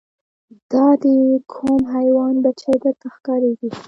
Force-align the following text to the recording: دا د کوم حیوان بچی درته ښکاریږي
دا 0.71 0.85
د 1.03 1.05
کوم 1.51 1.81
حیوان 1.95 2.35
بچی 2.43 2.73
درته 2.83 3.07
ښکاریږي 3.15 3.69